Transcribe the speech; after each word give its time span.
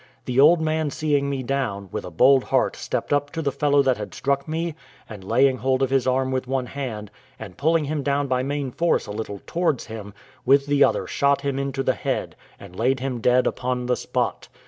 The 0.25 0.39
old 0.39 0.59
man 0.61 0.89
seeing 0.89 1.29
me 1.29 1.43
down, 1.43 1.87
with 1.91 2.05
a 2.05 2.09
bold 2.09 2.45
heart 2.45 2.75
stepped 2.75 3.13
up 3.13 3.29
to 3.33 3.41
the 3.43 3.51
fellow 3.51 3.83
that 3.83 3.97
had 3.97 4.15
struck 4.15 4.47
me, 4.47 4.73
and 5.07 5.23
laying 5.23 5.57
hold 5.57 5.83
of 5.83 5.91
his 5.91 6.07
arm 6.07 6.31
with 6.31 6.47
one 6.47 6.65
hand, 6.65 7.11
and 7.37 7.55
pulling 7.55 7.85
him 7.85 8.01
down 8.01 8.25
by 8.25 8.41
main 8.41 8.71
force 8.71 9.05
a 9.05 9.11
little 9.11 9.41
towards 9.45 9.85
him, 9.85 10.15
with 10.43 10.65
the 10.65 10.83
other 10.83 11.05
shot 11.05 11.41
him 11.41 11.59
into 11.59 11.83
the 11.83 11.93
head, 11.93 12.35
and 12.59 12.75
laid 12.75 12.99
him 12.99 13.21
dead 13.21 13.45
upon 13.45 13.85
the 13.85 13.95
spot. 13.95 14.47